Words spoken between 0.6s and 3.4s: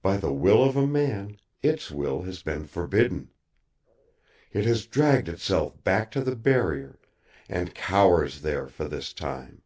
of a man Its will has been forbidden.